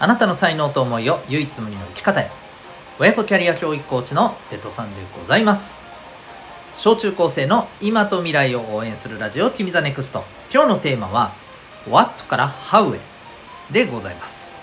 [0.00, 2.30] あなたの才能と思いを唯一無二の生き方へ。
[3.00, 5.90] 親子キャリア教育コーチのデトさんでございます。
[6.76, 10.22] 小中高生の今と未来を応援するラジオ君 the NEXT。
[10.54, 11.32] 今日のテーマは
[11.88, 13.00] What から How へ。
[13.72, 14.56] でございます。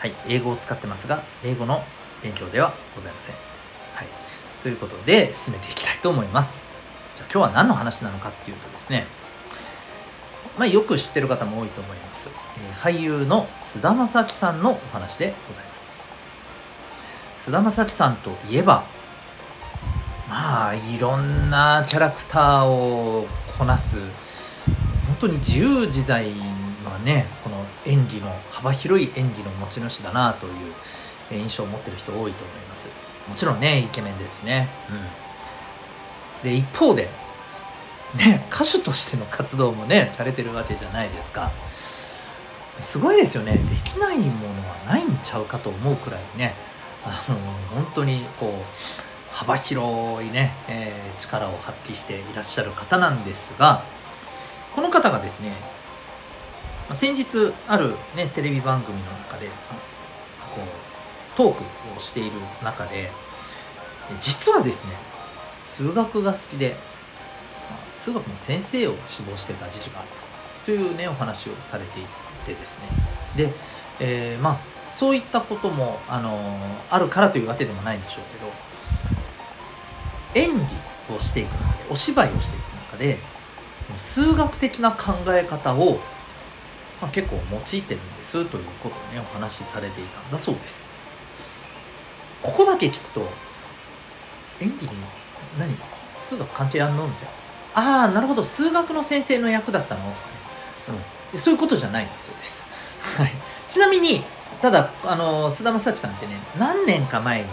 [0.00, 1.82] はい英語を使ってますが英語の
[2.22, 3.34] 勉強ではございません。
[3.94, 4.06] はい
[4.62, 6.66] ということで進めていきたいと思います。
[7.14, 9.06] じゃあ今日は何の話なのかっていうとですね
[10.58, 12.28] まあ、よく知ってる方も多いと思います、
[12.58, 16.02] え、俳優の菅田将暉さんのお話でございます。
[17.34, 18.84] 菅田将暉さんといえば
[20.28, 23.26] まあいろんなキャラクターを
[23.58, 23.98] こなす。
[25.06, 26.26] 本当に自由自在
[26.84, 30.52] なねこの演技の幅広い演技の持ち主だなという
[31.30, 32.88] 印象を持ってる人多いと思います。
[33.28, 34.68] もちろんねイケメンですしね。
[36.42, 36.50] うん。
[36.50, 37.08] で一方で
[38.16, 41.50] ね歌手としての活動もねされてるわけじゃないですか。
[42.78, 43.52] すごいですよね。
[43.52, 46.54] できないものはないんちゃうかと思うくらいね。
[47.04, 47.36] あの
[47.82, 53.84] 本当にこう幅広いね、えー、力を発揮していらっしゃる方なんですが
[54.74, 55.52] この方がですね
[56.92, 59.52] 先日ある、ね、テレビ番組の中でこ
[60.62, 61.62] うトーク
[61.96, 62.32] をしている
[62.64, 63.10] 中で
[64.20, 64.92] 実はですね
[65.60, 66.74] 数学が好きで
[67.94, 72.04] 数学の先生を志望してた時期があったというねお話をされてい
[72.44, 72.84] てですね。
[73.36, 73.52] で、
[74.00, 74.58] えー、まあ
[74.92, 76.58] そういったことも、あの、
[76.90, 78.24] あるからというわけでもないんでしょう
[80.34, 83.18] けど演技をしていく中でお芝居をしていく中で
[83.96, 85.98] 数学的な考え方を、
[87.02, 90.88] まあ、結構用いてるんですということをねお話しされていたんだそうです。
[92.42, 93.28] ここだけ聞くと
[94.60, 94.92] 演技に
[95.58, 97.06] 何数学関係あんの？
[97.06, 97.45] みたいな。
[97.76, 98.42] ああなるほど。
[98.42, 100.00] 数学の先生の役だったの、
[101.32, 102.66] うん、そういうことじゃないんだそうです、
[103.20, 103.32] はい、
[103.68, 104.24] ちなみに
[104.62, 107.50] ただあの菅田将暉さんってね何年か前にね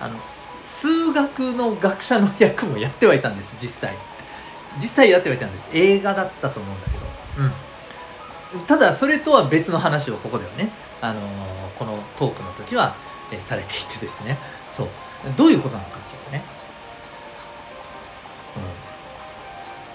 [0.00, 0.18] あの
[0.64, 3.96] 数学の学者の役もやってはいたんです実際。
[4.76, 5.68] 実際やってはいたんです。
[5.72, 7.04] 映画だったと思うんだけど。
[8.58, 8.66] うん。
[8.66, 11.20] ただそれとは別の話をここではねあの
[11.78, 12.94] このトークの時は、
[13.30, 14.36] えされていてですね。
[14.70, 14.88] そう。
[15.36, 16.42] どういうことなのかっていうとね。
[18.54, 18.66] この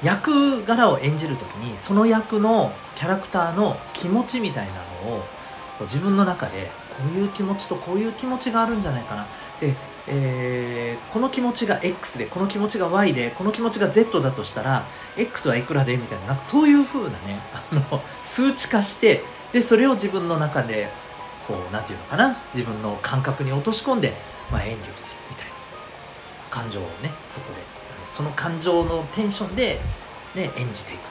[0.04, 4.74] 役柄を演じる時にその役のキャラクターの気持ちみたいな
[5.10, 5.26] のをこ
[5.82, 9.26] う自分の中でこういう気持ちとこういう気持ちがあるんじゃないかな
[9.60, 9.76] で、
[10.08, 14.86] えー、この気持ちが X でこの気持ちが Y でこの気持ちが Z だとしたら
[15.18, 17.40] X はいくらでみたいななんかそういう風なね
[17.72, 20.92] あの数値化してでそれを自分の中で
[21.48, 24.14] こう何て言うのかな自分の感覚に落とし込んで、
[24.52, 25.54] まあ、演技をするみたいな
[26.50, 27.79] 感情をねそこで
[28.10, 29.80] その感情のテンションで、
[30.36, 31.02] ね、演じていく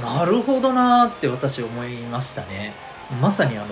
[0.00, 2.72] みたいななるほどなって私思いましたね。
[3.20, 3.68] まさにあの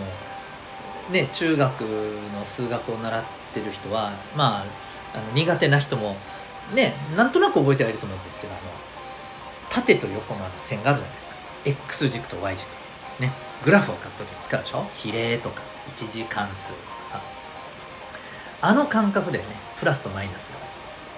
[1.11, 3.25] ね中学の数学を習っ
[3.55, 4.65] てる人はまあ
[5.15, 6.15] あの苦手な人も
[6.75, 8.63] ねなんとなく覚えてはいると思うんですけどあの
[9.71, 11.35] 縦と横のあの線があるじゃないですか。
[11.65, 12.69] X 軸と Y 軸。
[13.19, 13.33] ね
[13.65, 14.87] グラフを書くときに使うでしょ？
[14.95, 17.21] 比例とか一次関数とかさ。
[18.61, 19.45] あの感覚でね。
[19.79, 20.70] プラスとマイナスが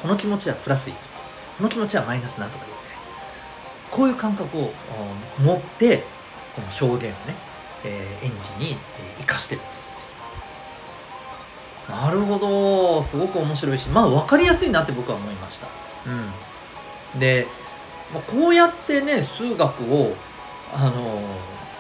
[0.03, 2.97] この気持ちはプラスいくつこの気持ちはマイナスなんとかでみたいな
[3.91, 4.71] こういう感覚を
[5.41, 6.03] 持って
[6.57, 7.35] この表現をね、
[7.85, 8.77] えー、演技に、
[9.21, 9.89] 生かしてるんです。
[11.89, 13.03] なるほど。
[13.03, 15.67] すごく面白いしまあ分かりやすいなって僕は思いました。
[17.15, 17.47] うん、で、
[18.13, 20.15] まあ、こうやってね数学を、
[20.75, 21.21] あの、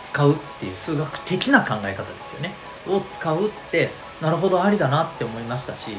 [0.00, 2.54] 使うっていう数学的な考え方ですよね。
[2.86, 3.90] を使うって
[4.20, 5.90] なるほどありだなって思いましたし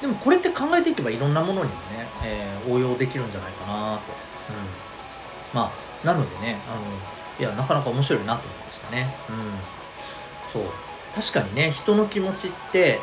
[0.00, 4.12] でもこれって考えていけばいろんなものにもね、えー、応用できるんじゃないかなと、
[4.48, 6.80] うん、まあなのでねあの
[7.38, 10.72] いやなかなか面白いなと思いましたね、うん、そう。
[11.14, 13.00] 確かにね人の気持ちって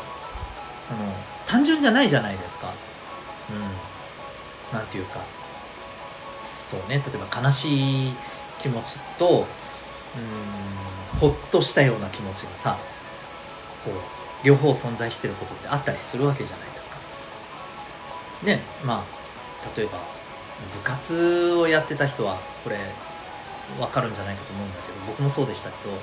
[0.90, 1.14] あの
[1.46, 2.72] 単純じゃないじゃないですか。
[3.50, 3.54] う
[4.74, 4.78] ん。
[4.78, 5.20] なんていうか。
[6.36, 7.02] そうね。
[7.06, 8.14] 例えば悲しい
[8.60, 9.46] 気持ちと
[10.16, 12.78] うんほっとしたような気持ちがさ
[13.84, 13.94] こう
[14.44, 16.98] 両方存在してることってあったりするわけじゃないですか。
[18.44, 20.00] ねまあ例えば
[20.74, 22.78] 部活をやってた人はこれ
[23.78, 25.96] 分かるんじゃないかと思うんだけど僕もそうでしたけど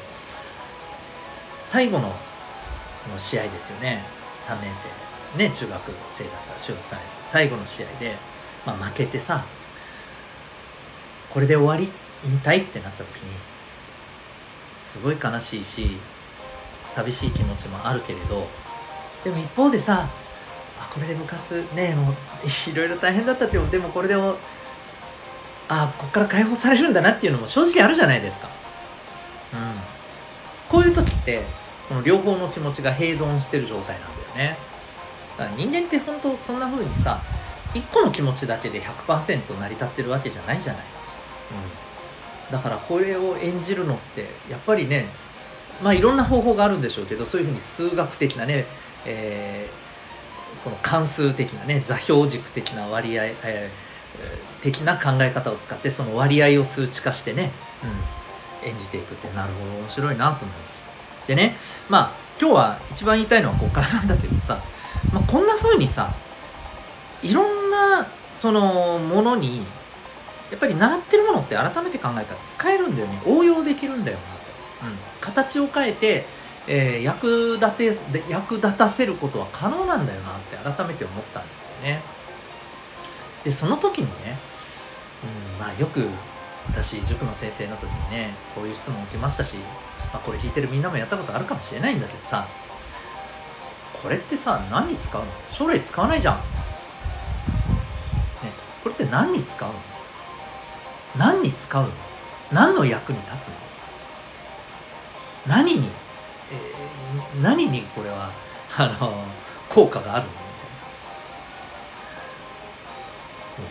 [1.65, 4.03] 最後のの試合ですよね。
[4.41, 4.89] 3年生
[5.39, 7.25] ね中学生だったら中学3年生。
[7.25, 8.17] 最後の試合で、
[8.67, 9.45] まあ、負けてさ
[11.31, 11.91] これで終わり？
[12.25, 12.63] 引退？
[12.63, 13.31] ってなった時に
[14.77, 15.97] すごい悲しいし
[16.87, 18.47] 寂しい気持ちもあるけれど
[19.25, 20.09] でも一方でさ
[20.81, 22.15] あこれで部活ねもう
[22.71, 24.37] いろいろ大変だったけどでもこれでも
[25.69, 28.49] あこっから解放されるんだなっていうのも正直あるじゃないですか。
[29.55, 29.61] うん、
[30.69, 31.43] こういう時って
[31.89, 34.57] この両方の気持ちが併存してる状態なんだよね。
[35.39, 37.23] だから人間って本当そんな風にさ
[37.75, 40.83] 一個の気持ちだけで100%成り立ってるわけじゃないじゃない。
[42.47, 45.07] うん、だからこれを演じるのってやっぱりね
[45.83, 48.65] まあいろんな方法があるんでしょうけどそういうふうに数学的なね、
[49.07, 57.51] えー、この関数的なね座標軸的な割合、えー、的な考え方を使ってその割合を数値化してね、
[58.63, 60.87] うん、演じていくってなるほど面白いなと思いました。
[61.27, 61.57] でね
[61.89, 64.63] まあ今日は一番言いたいのはここからなんだけどさ、
[65.13, 66.13] まあ、こんな風にさ
[67.23, 69.65] いろんなそのものに
[70.51, 74.25] やっぱり習ってるものって改めて考えたら使えるんだよね応用できるんだよな、
[75.21, 76.27] 形を変えて、
[76.67, 82.03] えー、役立て役立たせることは可能なんだよなって改めて思ったんですよね。
[83.45, 84.39] でその時にね、
[85.23, 86.09] うん、まあよく
[86.69, 89.57] 私塾の先生の時にねこういう質問を受けましたし、
[90.13, 92.47] まあ、これ聞いてるみんなもやったことあるかもしれないんだけどさ
[94.03, 95.29] これってさ何に使うの？
[95.51, 96.41] 将来使わないじゃん、ね、
[98.83, 99.75] これって何に使うの？
[101.19, 101.91] 何に使うの？
[102.51, 103.55] 何の役に立つの？
[105.47, 105.89] 何に、
[106.53, 108.31] えー、何にこれは
[108.77, 109.25] あの
[109.69, 110.31] 効果があるの？
[110.31, 110.37] み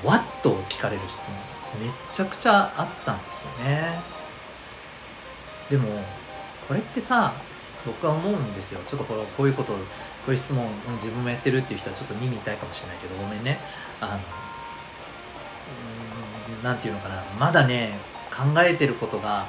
[0.03, 1.37] たいな「What?」を聞かれる質問。
[1.79, 3.99] めちゃくちゃあったんですよね。
[5.71, 5.89] でも
[6.67, 7.33] これってさ
[7.83, 8.79] 僕は思うんですよ。
[8.87, 9.79] ちょっとこうこういうことこ
[10.27, 13.57] ういう質問自分もやってるっていう人はちょっと耳痛いかもしれないけどごめんね。
[13.99, 14.19] あの
[16.63, 17.23] 何て言うのかな。
[17.39, 17.97] まだね
[18.29, 19.47] 考えてることが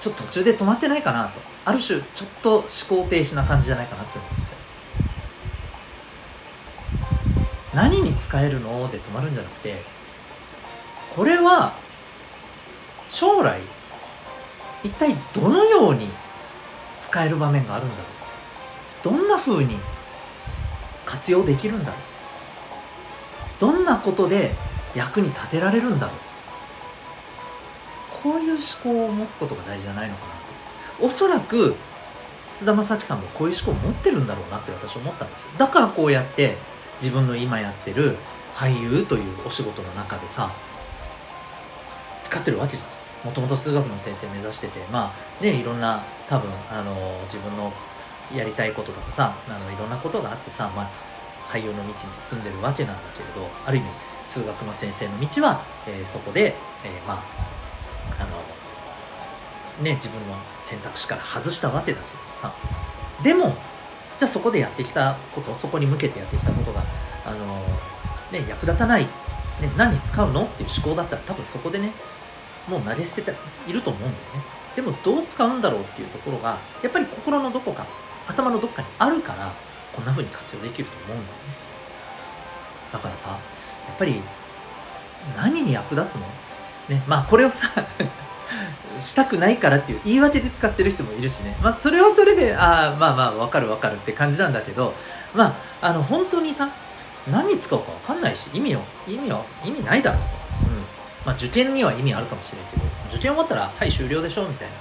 [0.00, 1.40] ちょっと途中で止まってないかなと。
[1.64, 4.56] ある種ちょっと思考停止な感じじゃないかなって思うんですよ。
[7.74, 8.88] 何に使えるの？
[8.90, 9.82] で止まるんじゃなくて
[11.14, 11.74] これは
[13.08, 13.60] 将来
[14.82, 16.08] 一体どのように
[16.98, 18.02] 使える場面があるんだろ
[19.12, 19.18] う？
[19.18, 19.76] どんな風に
[21.04, 22.00] 活用できるんだろう？
[23.60, 24.52] どんなことで
[24.94, 26.16] 役に立てられるんだろう？
[28.22, 30.32] こういう思考を持つことが大事じゃないのかな
[31.00, 31.06] と。
[31.06, 31.74] おそらく
[32.48, 36.56] 菅田将暉さんもこういう思考を持ってるんだろうなって私思ったんですだからこうやって
[36.98, 38.16] 自分の今やってる
[38.54, 40.50] 俳優というお仕事の中でさ
[42.22, 42.98] 使ってるわけじゃん。
[43.24, 47.72] もともと数学の先生目指しててまあねいろんな多分あの自分の
[48.34, 50.90] やりたいこととかさあのいろんなことがあってさ、まあ、
[51.48, 53.88] 俳優の道に進んでるわけなんだけれどある意味
[54.24, 56.54] 数学の先生の道は、えー、そこで、
[56.84, 57.47] えー、まあ
[59.82, 62.52] ね自分の選択肢から外したわけだけどさ。
[63.22, 63.56] でも
[64.16, 66.82] じゃあそこでやってきたことそこに向けてやってきたことが
[67.24, 67.36] あの
[68.32, 69.10] ね役立たない、ね、
[69.76, 70.44] 何に使うの？
[70.44, 71.92] っていう思考だったら多分そこでね
[72.68, 73.34] もう投げ捨てて
[73.66, 74.42] いると思うんだよね。
[74.76, 77.86] でもどう使うんだろうっていうところがやっぱり心のどこか
[78.28, 79.52] 頭のどっかにあるから
[79.92, 81.38] こんな風に活用できると思うんだよね。
[82.92, 83.36] だからさや
[83.94, 84.20] っぱり
[85.36, 86.26] 何に役立つの？
[86.88, 87.68] ねまあこれをさ
[89.00, 91.56] したくないからっていう言い訳で使ってる人もいるしね。
[91.62, 94.94] まあそれはそれでああまあまあわかるわかるって感じなんだけど
[95.34, 96.70] まああの本当にさ
[97.30, 100.26] 何に使うか分かんないし意味を意味は意味ないだろうと、
[100.70, 100.76] うん。
[101.26, 104.74] まあ、受験には意味あるかもしれんけど受験終わったらはい終了でしょみたいな。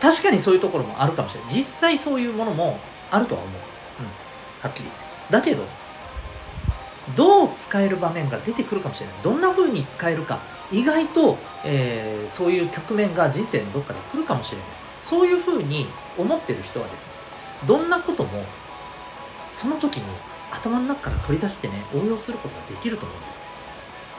[0.00, 2.78] 確かにそういうところもあるかもしれない実際そういうものも
[3.10, 4.06] あるとは思う、うん、
[4.62, 5.04] はっきり言って。
[5.30, 5.64] だけど
[7.14, 9.16] どう使える場面が出てくるかもしれない。
[9.22, 10.38] どんな風に使えるか。
[10.72, 14.66] 意外と、えー、そういう局面が人生のどっかで来るかもしれない。
[15.00, 17.12] そういう風に思ってる人はですね
[17.66, 18.42] どんなことも
[19.50, 20.04] その時に
[20.50, 23.32] 頭の中から取り出してね応用することができると思うんだよ。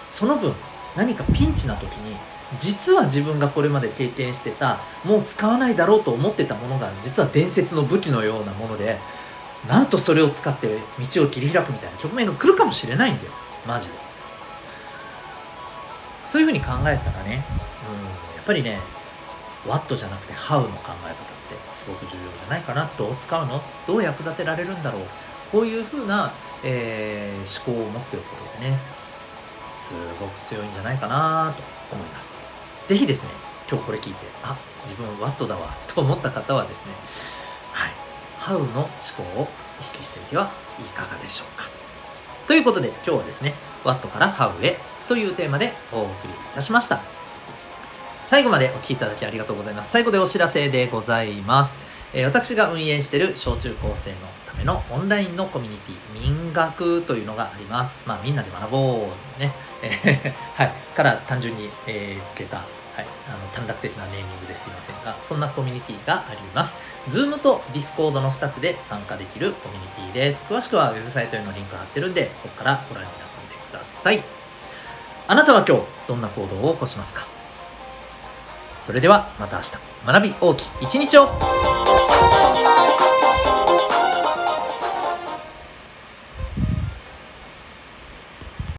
[0.09, 0.53] その分
[0.95, 2.15] 何かピンチな時に
[2.57, 8.99] 実は自分がこれまで経験してたもう使わないだろうと思ってたものが実は伝説の武器のようなもので
[9.67, 10.67] なんとそれを使って
[10.99, 13.31] 道を切り開くみたいな局面が来るかもしれないんだよ。
[13.67, 14.04] マジで。
[16.35, 17.45] そういうふうに考えたらね、
[17.87, 18.77] うん、やっぱりね
[19.65, 22.91] What じゃなくて How の考え方ってすごく重要じゃないかな。
[22.97, 23.61] どう使うの？
[23.87, 25.03] どう役立てられるんだろう？
[25.49, 28.77] こういうふうな、えー、思考を持っておくことでね
[29.77, 31.55] すごく強いんじゃないかな
[31.89, 32.37] と思います。
[32.83, 33.29] 是非ですね
[33.71, 36.91] 今日これ聞いてあ自分 What だわと思った方はですね
[37.71, 37.91] はい。
[38.39, 39.47] ハウの思考を
[39.79, 40.51] 意識してみては
[40.81, 41.69] いかがでしょうか。
[42.45, 43.53] ということで今日はですね
[43.85, 44.77] What から How へ
[45.07, 46.99] というテーマでお送りいたしました。
[48.25, 49.91] 最後までお聴きいただきありがとうございます。
[49.91, 51.79] 最後でお知らせでございます。
[52.13, 54.15] え私が運営している小中高生の
[54.47, 58.03] ためのオンラインのコミュニティ民学というのがあります。
[58.07, 59.51] まあみんなで学ぼうね、
[60.55, 60.71] はい。
[60.95, 62.63] から単純に、えー、つけた
[62.95, 66.77] はい、あの短絡的なネーミングですいませんが、そんなコミュニティがあります。
[67.09, 70.45] Zoom と Discord の2つで参加できるコミュニティです。
[70.49, 74.44] 詳しくはウェブサイトへのリンク貼ってるんで、そこからご覧になってみてください。
[75.27, 77.25] あなたは今日、どんな行動を起こしますか？
[78.79, 79.73] それではまた明日、
[80.05, 81.27] 学び大きい一日を。